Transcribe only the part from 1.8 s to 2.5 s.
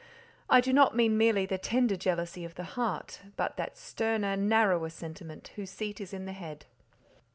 jealousy